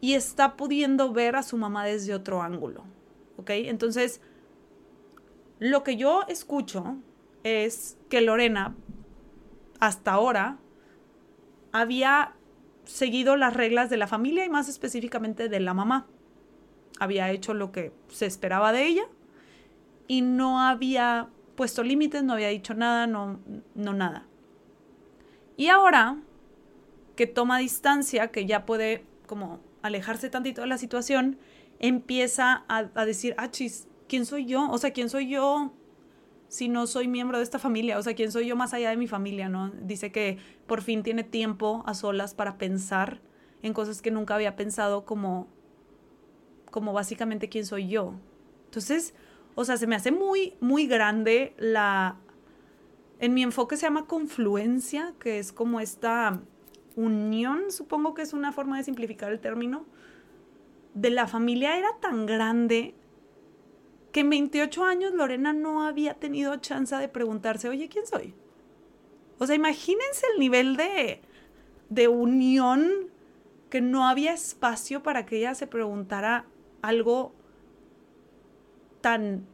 [0.00, 2.84] y está pudiendo ver a su mamá desde otro ángulo.
[3.36, 3.50] ¿Ok?
[3.50, 4.20] Entonces,
[5.58, 6.96] lo que yo escucho
[7.42, 8.74] es que Lorena,
[9.78, 10.58] hasta ahora,
[11.72, 12.34] había
[12.84, 16.06] seguido las reglas de la familia y más específicamente de la mamá.
[16.98, 19.04] Había hecho lo que se esperaba de ella
[20.08, 21.28] y no había
[21.60, 23.38] puesto límites, no había dicho nada, no,
[23.74, 24.26] no nada.
[25.58, 26.16] Y ahora
[27.16, 31.36] que toma distancia, que ya puede como alejarse tantito de la situación,
[31.78, 34.70] empieza a, decir, ah, chis, ¿quién soy yo?
[34.70, 35.74] O sea, ¿quién soy yo
[36.48, 37.98] si no soy miembro de esta familia?
[37.98, 39.68] O sea, ¿quién soy yo más allá de mi familia, no?
[39.82, 43.20] Dice que por fin tiene tiempo a solas para pensar
[43.60, 45.46] en cosas que nunca había pensado como,
[46.70, 48.14] como básicamente quién soy yo.
[48.64, 49.12] Entonces,
[49.60, 52.16] o sea, se me hace muy, muy grande la...
[53.18, 56.40] En mi enfoque se llama confluencia, que es como esta
[56.96, 59.84] unión, supongo que es una forma de simplificar el término,
[60.94, 62.94] de la familia era tan grande
[64.12, 68.34] que en 28 años Lorena no había tenido chance de preguntarse, oye, ¿quién soy?
[69.38, 71.20] O sea, imagínense el nivel de,
[71.90, 73.10] de unión
[73.68, 76.46] que no había espacio para que ella se preguntara
[76.80, 77.34] algo
[79.00, 79.46] tan,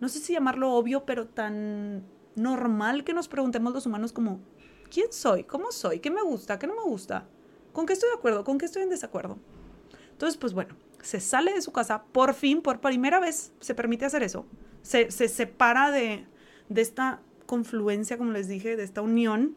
[0.00, 2.04] no sé si llamarlo obvio, pero tan
[2.36, 4.40] normal que nos preguntemos los humanos como,
[4.90, 5.44] ¿quién soy?
[5.44, 6.00] ¿Cómo soy?
[6.00, 6.58] ¿Qué me gusta?
[6.58, 7.26] ¿Qué no me gusta?
[7.72, 8.44] ¿Con qué estoy de acuerdo?
[8.44, 9.38] ¿Con qué estoy en desacuerdo?
[10.12, 14.04] Entonces, pues bueno, se sale de su casa, por fin, por primera vez, se permite
[14.04, 14.46] hacer eso.
[14.82, 16.26] Se, separa de,
[16.68, 19.56] de esta confluencia, como les dije, de esta unión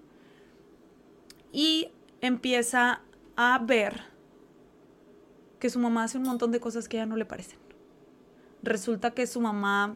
[1.54, 3.02] y empieza
[3.36, 4.02] a ver
[5.60, 7.63] que su mamá hace un montón de cosas que a ella no le parecen.
[8.64, 9.96] Resulta que su mamá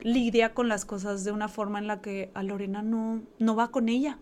[0.00, 3.70] lidia con las cosas de una forma en la que a Lorena no, no va
[3.70, 4.18] con ella.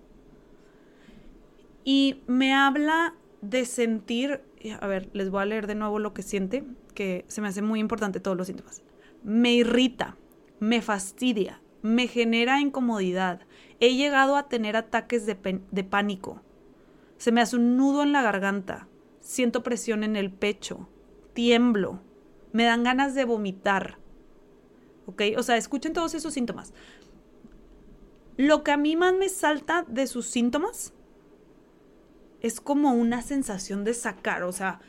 [1.85, 4.43] Y me habla de sentir,
[4.81, 7.63] a ver, les voy a leer de nuevo lo que siente, que se me hace
[7.63, 8.83] muy importante todos los síntomas.
[9.25, 10.17] Me irrita,
[10.61, 13.41] me fastidia, me genera incomodidad.
[13.81, 16.43] He llegado a tener ataques de, de pánico.
[17.17, 18.87] Se me hace un nudo en la garganta.
[19.21, 20.89] Siento presión en el pecho.
[21.33, 22.01] Tiemblo.
[22.53, 23.99] Me dan ganas de vomitar.
[25.07, 25.23] ¿Ok?
[25.37, 26.73] O sea, escuchen todos esos síntomas.
[28.37, 30.95] Lo que a mí más me salta de sus síntomas
[32.41, 34.81] es como una sensación de sacar, o sea,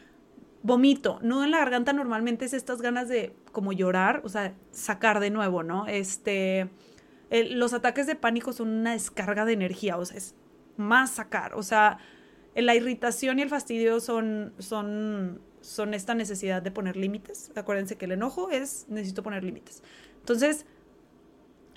[0.63, 5.19] vomito, nudo en la garganta normalmente es estas ganas de como llorar, o sea, sacar
[5.19, 5.85] de nuevo, ¿no?
[5.87, 6.69] Este,
[7.29, 10.35] los ataques de pánico son una descarga de energía, o sea, es
[10.77, 11.99] más sacar, o sea,
[12.55, 17.51] la irritación y el fastidio son, son, son esta necesidad de poner límites.
[17.55, 19.81] Acuérdense que el enojo es necesito poner límites.
[20.19, 20.65] Entonces,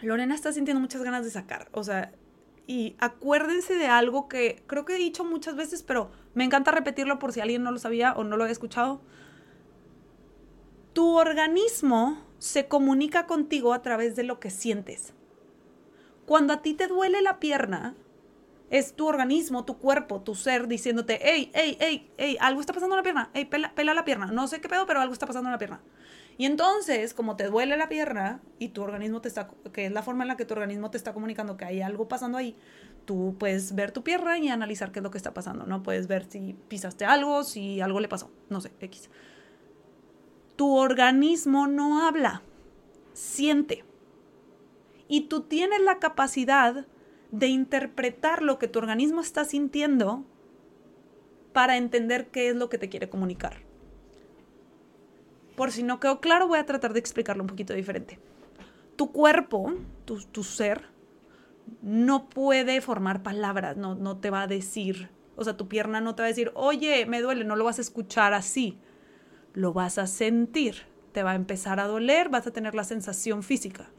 [0.01, 2.13] Lorena está sintiendo muchas ganas de sacar, o sea,
[2.67, 7.19] y acuérdense de algo que creo que he dicho muchas veces, pero me encanta repetirlo
[7.19, 9.01] por si alguien no lo sabía o no lo había escuchado.
[10.93, 15.15] Tu organismo se comunica contigo a través de lo que sientes.
[16.27, 17.95] Cuando a ti te duele la pierna,
[18.71, 22.95] es tu organismo, tu cuerpo, tu ser diciéndote, hey, hey, hey, hey, algo está pasando
[22.95, 24.27] en la pierna, hey, pela, pela la pierna.
[24.27, 25.81] No sé qué pedo, pero algo está pasando en la pierna.
[26.39, 30.03] Y entonces, como te duele la pierna y tu organismo te está, que es la
[30.03, 32.57] forma en la que tu organismo te está comunicando que hay algo pasando ahí,
[33.07, 35.83] tú puedes ver tu pierna y analizar qué es lo que está pasando, ¿no?
[35.83, 39.09] Puedes ver si pisaste algo, si algo le pasó, no sé, X.
[40.57, 42.43] Tu organismo no habla,
[43.15, 43.85] siente.
[45.09, 46.87] Y tú tienes la capacidad
[47.31, 50.25] de interpretar lo que tu organismo está sintiendo
[51.53, 53.63] para entender qué es lo que te quiere comunicar.
[55.57, 58.19] Por si no quedó claro, voy a tratar de explicarlo un poquito diferente.
[58.97, 59.73] Tu cuerpo,
[60.05, 60.89] tu, ser,
[61.83, 66.15] no puede formar palabras, no, no te va a decir, o sea, tu pierna no
[66.15, 68.79] te va a decir, oye, me duele, no lo vas a escuchar así,
[69.55, 73.43] lo vas a sentir, te va a empezar a doler, vas a tener la sensación
[73.43, 73.91] física.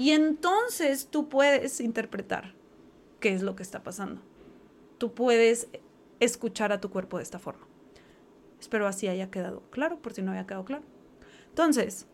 [0.00, 2.54] Y entonces tú puedes interpretar
[3.20, 4.22] qué es lo que está pasando.
[4.96, 5.68] Tú puedes
[6.20, 7.66] escuchar a tu cuerpo de esta forma.
[8.58, 10.84] Espero así haya quedado claro, por si no había quedado claro.
[11.50, 12.06] Entonces,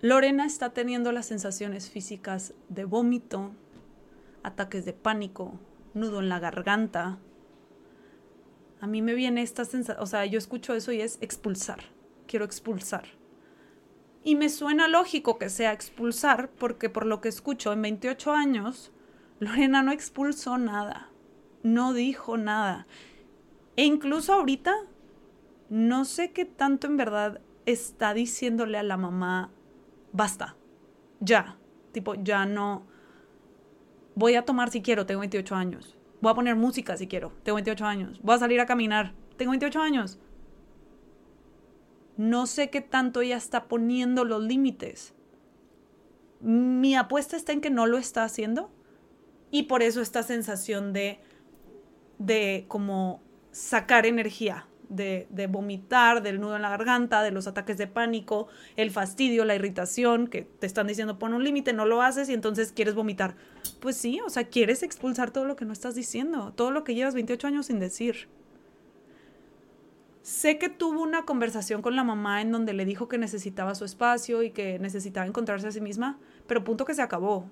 [0.00, 3.50] Lorena está teniendo las sensaciones físicas de vómito,
[4.44, 5.58] ataques de pánico,
[5.94, 7.18] nudo en la garganta.
[8.80, 11.80] A mí me viene esta sensación, o sea, yo escucho eso y es expulsar.
[12.28, 13.18] Quiero expulsar.
[14.22, 18.92] Y me suena lógico que sea expulsar, porque por lo que escucho, en 28 años,
[19.38, 21.08] Lorena no expulsó nada,
[21.62, 22.86] no dijo nada.
[23.76, 24.74] E incluso ahorita,
[25.70, 29.50] no sé qué tanto en verdad está diciéndole a la mamá,
[30.12, 30.56] basta,
[31.20, 31.56] ya,
[31.92, 32.86] tipo, ya no,
[34.14, 37.56] voy a tomar si quiero, tengo 28 años, voy a poner música si quiero, tengo
[37.56, 40.18] 28 años, voy a salir a caminar, tengo 28 años.
[42.20, 45.14] No sé qué tanto ella está poniendo los límites.
[46.40, 48.70] Mi apuesta está en que no lo está haciendo
[49.50, 51.20] y por eso esta sensación de,
[52.18, 57.78] de como sacar energía, de, de, vomitar, del nudo en la garganta, de los ataques
[57.78, 62.02] de pánico, el fastidio, la irritación, que te están diciendo pon un límite, no lo
[62.02, 63.34] haces y entonces quieres vomitar.
[63.80, 66.94] Pues sí, o sea, quieres expulsar todo lo que no estás diciendo, todo lo que
[66.94, 68.28] llevas 28 años sin decir.
[70.30, 73.84] Sé que tuvo una conversación con la mamá en donde le dijo que necesitaba su
[73.84, 77.50] espacio y que necesitaba encontrarse a sí misma, pero punto que se acabó,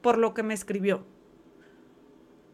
[0.00, 1.04] por lo que me escribió.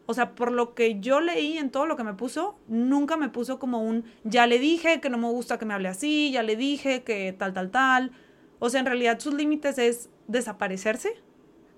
[0.07, 3.29] O sea, por lo que yo leí en todo lo que me puso, nunca me
[3.29, 6.41] puso como un, ya le dije que no me gusta que me hable así, ya
[6.41, 8.11] le dije que tal, tal, tal.
[8.57, 11.13] O sea, en realidad sus límites es desaparecerse,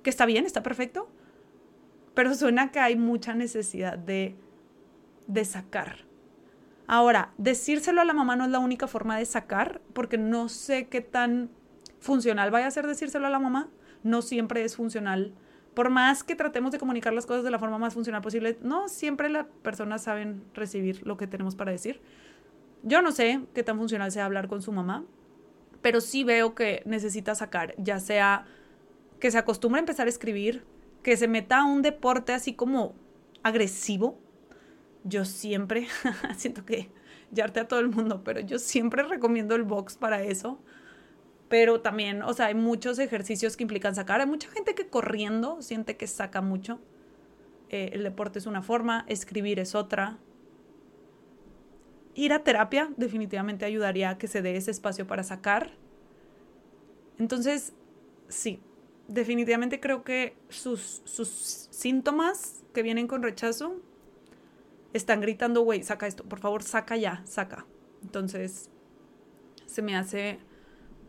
[0.03, 1.09] que está bien, está perfecto,
[2.13, 4.37] pero suena que hay mucha necesidad de,
[5.27, 6.08] de sacar.
[6.91, 10.87] Ahora, decírselo a la mamá no es la única forma de sacar, porque no sé
[10.87, 11.51] qué tan
[11.99, 13.69] funcional vaya a ser decírselo a la mamá.
[14.01, 15.35] No siempre es funcional.
[15.75, 18.89] Por más que tratemos de comunicar las cosas de la forma más funcional posible, no
[18.89, 22.01] siempre las personas saben recibir lo que tenemos para decir.
[22.81, 25.05] Yo no sé qué tan funcional sea hablar con su mamá,
[25.83, 28.45] pero sí veo que necesita sacar, ya sea
[29.19, 30.63] que se acostumbre a empezar a escribir,
[31.03, 32.95] que se meta a un deporte así como
[33.43, 34.17] agresivo,
[35.03, 35.87] yo siempre,
[36.37, 36.89] siento que
[37.41, 40.59] arte a todo el mundo, pero yo siempre recomiendo el box para eso.
[41.47, 44.21] Pero también, o sea, hay muchos ejercicios que implican sacar.
[44.21, 46.79] Hay mucha gente que corriendo siente que saca mucho.
[47.69, 50.19] Eh, el deporte es una forma, escribir es otra.
[52.13, 55.71] Ir a terapia definitivamente ayudaría a que se dé ese espacio para sacar.
[57.17, 57.73] Entonces,
[58.27, 58.59] sí,
[59.07, 61.29] definitivamente creo que sus, sus
[61.71, 63.81] síntomas que vienen con rechazo
[64.93, 67.65] están gritando, güey, saca esto, por favor, saca ya, saca.
[68.01, 68.69] Entonces,
[69.65, 70.39] se me hace,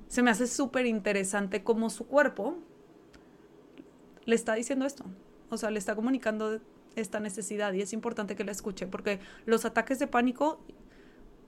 [0.08, 2.58] se me hace súper interesante cómo su cuerpo
[4.24, 5.04] le está diciendo esto.
[5.48, 6.60] O sea, le está comunicando
[6.96, 10.60] esta necesidad y es importante que la escuche porque los ataques de pánico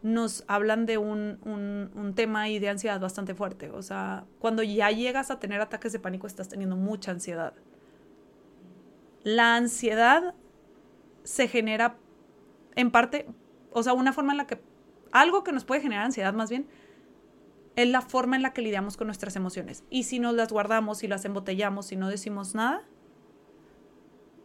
[0.03, 3.71] nos hablan de un, un, un, tema y de ansiedad bastante fuerte.
[3.71, 7.55] O sea, cuando ya llegas a tener ataques de pánico estás teniendo mucha ansiedad.
[9.23, 10.35] La ansiedad
[11.23, 11.97] se genera
[12.77, 13.27] en parte,
[13.71, 14.61] o sea, una forma en la que,
[15.13, 16.67] algo que nos puede generar ansiedad más bien,
[17.77, 19.85] es la forma en la que lidiamos con nuestras emociones.
[19.91, 22.85] Y si nos las guardamos, y las embotellamos, y no decimos nada,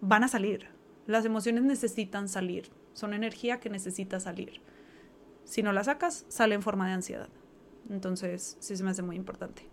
[0.01, 0.69] van a salir.
[1.05, 2.69] Las emociones necesitan salir.
[2.93, 4.61] Son energía que necesita salir.
[5.43, 7.29] Si no la sacas, sale en forma de ansiedad.
[7.89, 9.63] Entonces, sí se me hace muy importante.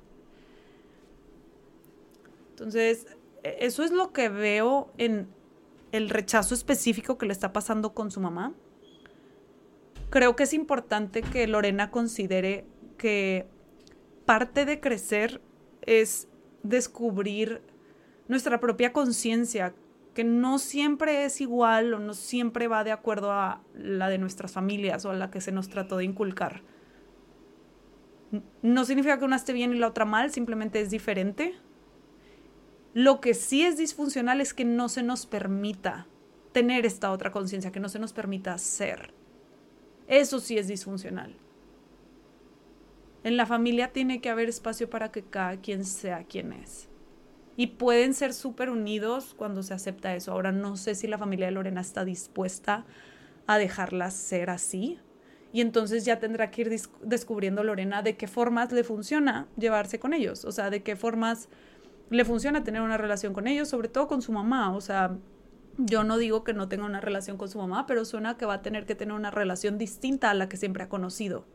[2.51, 3.07] Entonces,
[3.43, 5.29] e, eso es lo que veo en
[5.95, 8.53] el rechazo específico que le está pasando con su mamá,
[10.11, 12.67] creo que es importante que Lorena considere
[12.99, 13.47] que
[14.27, 15.41] parte de crecer
[15.83, 16.27] es
[16.65, 17.63] descubrir
[18.27, 19.73] nuestra propia conciencia,
[20.15, 24.51] que no siempre es igual o no siempre va de acuerdo a la de nuestras
[24.51, 26.63] familias o a la que se nos trató de inculcar.
[28.63, 31.55] No significa que una esté bien y la otra mal, simplemente es diferente.
[32.95, 36.07] Lo que sí es disfuncional es que no se nos permita
[36.53, 39.13] tener esta otra conciencia, que no se nos permita ser.
[40.07, 41.37] Eso sí es disfuncional.
[43.25, 46.89] En la familia tiene que haber espacio para que cada quien sea quien es.
[47.57, 50.31] Y pueden ser súper unidos cuando se acepta eso.
[50.31, 52.85] Ahora no sé si la familia de Lorena está dispuesta
[53.47, 55.01] a dejarla ser así.
[55.53, 60.13] Y entonces ya tendrá que ir descubriendo Lorena de qué formas le funciona llevarse con
[60.13, 60.45] ellos.
[60.45, 61.49] O sea, de qué formas
[62.15, 64.75] le funciona tener una relación con ellos, sobre todo con su mamá.
[64.75, 65.17] O sea,
[65.79, 68.55] yo no digo que no tenga una relación con su mamá, pero suena que va
[68.55, 71.47] a tener que tener una relación distinta a la que siempre ha conocido.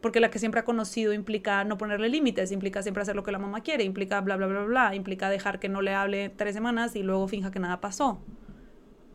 [0.00, 3.30] Porque la que siempre ha conocido implica no ponerle límites, implica siempre hacer lo que
[3.30, 6.54] la mamá quiere, implica bla, bla, bla, bla, implica dejar que no le hable tres
[6.54, 8.20] semanas y luego finja que nada pasó.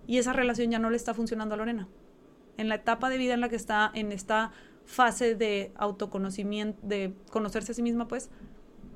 [0.08, 1.89] Y esa relación ya no le está funcionando a Lorena.
[2.56, 4.51] En la etapa de vida en la que está, en esta
[4.86, 8.30] fase de autoconocimiento, de conocerse a sí misma, pues,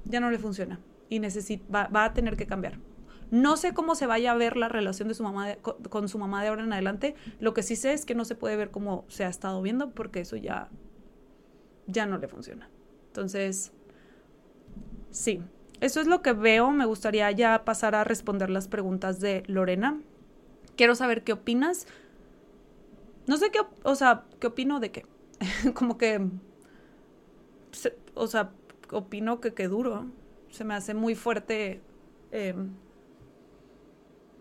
[0.05, 0.79] ya no le funciona
[1.11, 1.19] y
[1.73, 2.79] va, va, a tener que cambiar.
[3.31, 6.41] No sé cómo se vaya a ver la relación de su mamá con, su mamá
[6.41, 7.15] de ahora en adelante.
[7.39, 9.91] Lo que sí sé es que no se puede ver como se ha estado viendo
[9.91, 10.69] porque eso ya,
[11.85, 12.69] ya no le funciona.
[13.07, 13.73] Entonces,
[15.09, 15.41] sí,
[15.81, 16.71] eso es lo que veo.
[16.71, 20.01] Me gustaría ya pasar a responder las preguntas de Lorena.
[20.77, 21.87] Quiero saber qué opinas.
[23.27, 25.05] No sé qué, o sea, qué opino de qué.
[25.73, 26.25] como que,
[28.13, 28.51] o sea,
[28.91, 30.05] opino que qué duro
[30.51, 31.81] se me hace muy fuerte
[32.31, 32.69] em,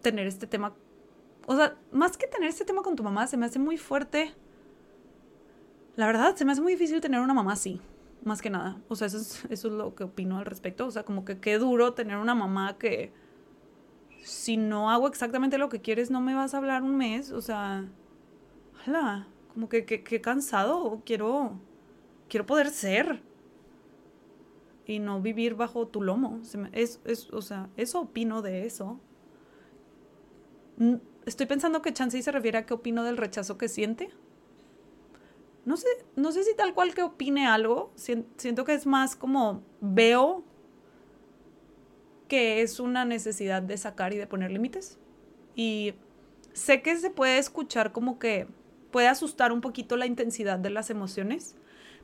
[0.03, 0.75] tener este tema.
[1.47, 4.35] O sea, más que tener este tema con tu mamá, se me hace muy fuerte.
[5.97, 7.81] La verdad, se me hace muy difícil tener una mamá así,
[8.25, 8.81] más que nada.
[8.89, 10.87] O sea, eso es, eso es lo que opino al respecto.
[10.87, 13.13] O sea, como que qué duro tener una mamá que
[14.23, 17.31] si no hago exactamente lo que quieres, no me vas a hablar un mes.
[17.31, 17.85] O sea,
[18.87, 21.03] hola, como que, que cansado.
[21.05, 21.59] Quiero,
[22.29, 23.23] quiero poder ser
[24.87, 26.41] y no vivir bajo tu lomo.
[26.73, 29.01] Es, es, o sea, eso opino de eso.
[31.27, 34.11] Estoy pensando que Chansey se refiere a qué opino del rechazo que siente.
[35.65, 37.93] No sé, no sé si tal cual que opine algo.
[37.95, 40.45] Siento que es más como veo
[42.29, 44.99] que es una necesidad de sacar y de poner límites.
[45.55, 45.95] Y
[46.53, 48.47] sé que se puede escuchar como que
[48.91, 51.57] puede asustar un poquito la intensidad de las emociones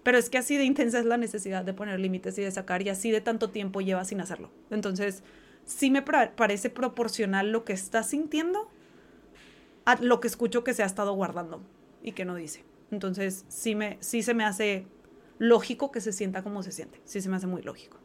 [0.06, 2.80] pero es que así de intensa es la necesidad de poner límites y de sacar
[2.80, 4.52] y así de tanto tiempo lleva sin hacerlo.
[4.70, 5.24] Entonces,
[5.64, 8.70] sí me parece proporcional lo que está sintiendo
[9.84, 11.60] a lo que escucho que se ha estado guardando
[12.04, 12.64] y que no dice.
[12.92, 14.86] Entonces, sí, me, sí se me hace
[15.38, 17.00] lógico que se sienta como se siente.
[17.02, 17.98] Sí se me hace muy lógico.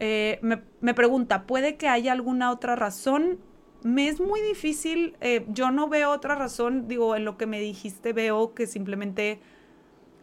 [0.00, 3.38] Eh, me, pregunta, ¿puede que haya alguna otra razón?
[3.84, 7.60] Me es muy difícil, eh, yo no veo otra razón, digo, en lo que me
[7.60, 9.38] dijiste veo que simplemente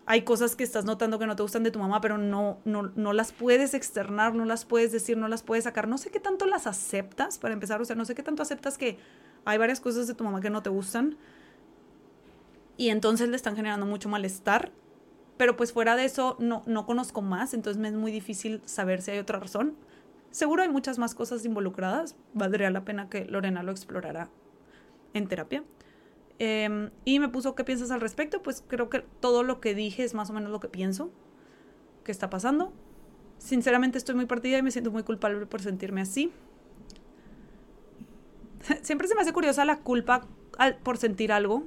[0.05, 2.91] hay cosas que estás notando que no te gustan de tu mamá, pero no, no,
[2.95, 5.87] no las puedes externar, no las puedes decir, no las puedes sacar.
[5.87, 8.77] No sé qué tanto las aceptas, para empezar, o sea, no sé qué tanto aceptas
[8.77, 8.97] que
[9.45, 11.17] hay varias cosas de tu mamá que no te gustan
[12.77, 14.71] y entonces le están generando mucho malestar.
[15.37, 19.01] Pero pues fuera de eso no, no conozco más, entonces me es muy difícil saber
[19.01, 19.75] si hay otra razón.
[20.29, 24.29] Seguro hay muchas más cosas involucradas, valdría la pena que Lorena lo explorara
[25.13, 25.63] en terapia.
[26.39, 30.03] Em, y me puso qué piensas al respecto, pues creo que todo lo que dije
[30.03, 31.11] es más o menos lo que pienso
[32.03, 32.73] que está pasando.
[33.37, 36.31] Sinceramente estoy muy partida y me siento muy culpable por sentirme así.
[38.81, 40.27] Siempre se me hace curiosa la culpa
[40.83, 41.63] por sentir algo.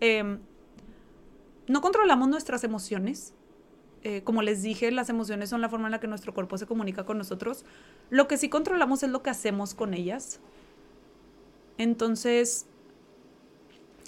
[0.00, 0.40] Em,
[1.68, 3.34] no controlamos nuestras emociones.
[4.02, 6.66] Eh, como les dije, las emociones son la forma en la que nuestro cuerpo se
[6.66, 7.64] comunica con nosotros.
[8.08, 10.40] Lo que sí controlamos es lo que hacemos con ellas.
[11.76, 12.66] Entonces,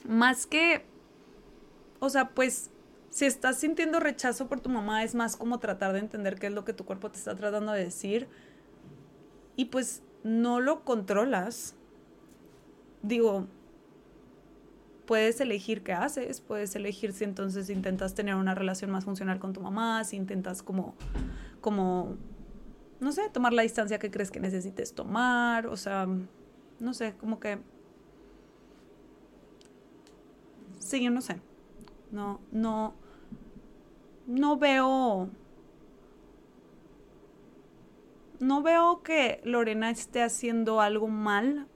[0.07, 0.85] más que,
[2.01, 2.71] o sea, pues,
[3.11, 6.53] si estás sintiendo rechazo por tu mamá, es más como tratar de entender qué es
[6.53, 8.29] lo que tu cuerpo te está tratando de decir.
[9.55, 11.75] Y pues no lo controlas.
[13.03, 13.47] Digo,
[15.07, 19.53] puedes elegir qué haces, puedes elegir si entonces intentas tener una relación más funcional con
[19.53, 20.95] tu mamá, si intentas como,
[21.61, 22.17] como,
[22.99, 26.09] no sé, tomar la distancia que crees que necesites tomar, o sea,
[26.81, 27.59] no sé, como que...
[30.83, 31.41] Sí, yo no sé.
[32.11, 32.95] No, no,
[34.27, 35.31] no veo...
[38.41, 41.69] No veo que Lorena esté haciendo algo mal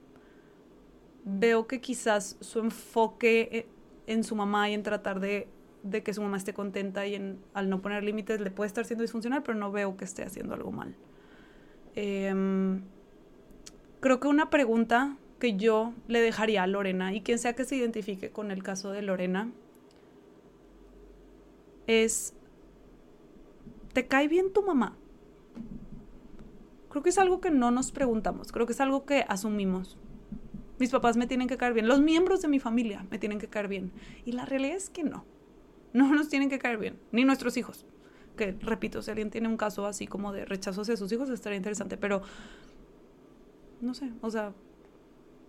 [1.23, 3.67] veo que quizás su enfoque eh,
[4.07, 5.47] en su mamá y en tratar de,
[6.03, 9.03] que su mamá esté contenta y en, al no poner límites le puede estar siendo
[9.03, 10.95] disfuncional, pero no veo que esté haciendo algo mal.
[11.95, 12.81] Em,
[13.99, 17.75] creo que una pregunta que yo le dejaría a Lorena y quien sea que se
[17.75, 19.51] identifique con el caso de Lorena
[21.85, 22.33] es,
[23.93, 24.97] ¿te cae bien tu mamá?
[26.89, 29.97] Creo que es algo que no nos preguntamos, creo que es algo que asumimos.
[30.79, 31.87] Mis papás me tienen que caer bien.
[31.87, 33.91] Los miembros de mi familia me tienen que caer bien.
[34.25, 35.25] Y la realidad es que no.
[35.93, 36.99] No nos tienen que caer bien.
[37.11, 37.85] Ni nuestros hijos.
[38.35, 41.57] Que, repito, si alguien tiene un caso así como de rechazo hacia sus hijos, estaría
[41.57, 41.97] interesante.
[41.97, 42.21] Pero,
[43.81, 44.53] no sé, o sea,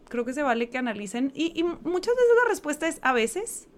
[0.09, 1.33] creo que se vale que analicen.
[1.35, 3.69] Y, muchas veces la respuesta es a veces.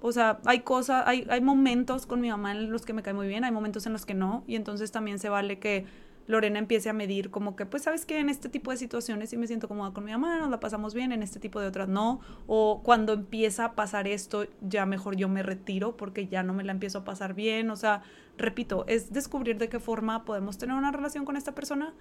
[0.00, 3.14] O sea, hay cosas, hay, hay momentos con mi mamá en los que me cae
[3.14, 4.44] muy bien, hay momentos en los que no.
[4.46, 5.86] Y entonces también se vale que
[6.28, 8.20] Lorena empiece a medir como que, pues, ¿sabes qué?
[8.20, 10.92] En este tipo de situaciones sí me siento cómoda con mi mamá, nos la pasamos
[10.92, 12.20] bien, en este tipo de otras no.
[12.46, 16.64] O cuando empieza a pasar esto, ya mejor yo me retiro porque ya no me
[16.64, 17.70] la empiezo a pasar bien.
[17.70, 18.02] O sea,
[18.36, 21.94] repito, es descubrir de qué forma podemos tener una relación con esta persona.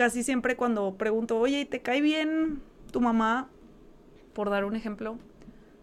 [0.00, 3.50] Casi siempre cuando pregunto, oye, ¿te cae bien tu mamá?
[4.32, 5.18] Por dar un ejemplo,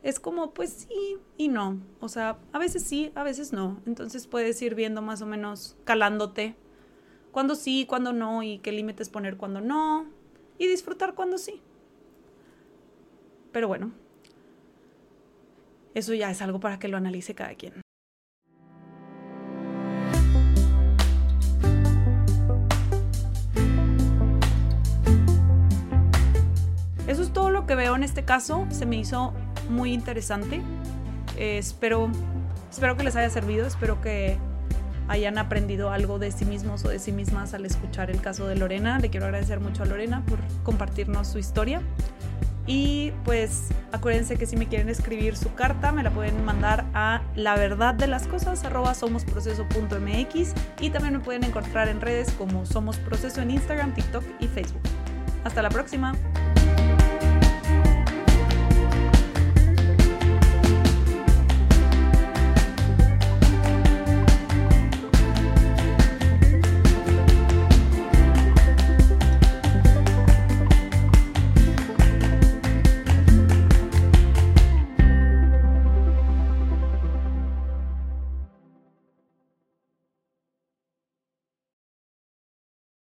[0.01, 1.79] es como, pues sí y no.
[1.99, 3.79] O sea, a veces sí, a veces no.
[3.85, 6.55] Entonces puedes ir viendo más o menos, calándote,
[7.31, 10.07] cuando sí, cuando no, y qué límites poner cuando no,
[10.57, 11.61] y disfrutar cuando sí.
[13.51, 13.91] Pero bueno,
[15.93, 17.86] eso ya es algo para que lo analice cada quien.
[27.97, 28.65] En este caso.
[28.69, 29.33] Se me hizo
[29.69, 30.61] muy interesante.
[31.35, 32.09] Eh, espero,
[32.71, 34.37] espero que les haya servido, espero que
[35.09, 38.55] hayan aprendido algo de sí mismos o de sí mismas al escuchar el caso de
[38.55, 38.99] Lorena.
[38.99, 41.81] Le quiero agradecer mucho a Lorena por compartirnos su historia.
[42.69, 47.21] Y pues acuérdense que si me quieren escribir su carta, me la pueden mandar a
[47.35, 48.61] la verdad de las cosas
[48.93, 54.47] somosproceso.mx y también me pueden encontrar en redes como Somos Proceso en Instagram, TikTok y
[54.47, 54.81] Facebook.
[55.45, 56.13] Hasta la próxima.